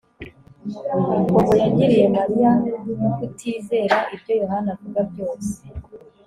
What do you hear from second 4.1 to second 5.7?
ibyo Yohana avuga byose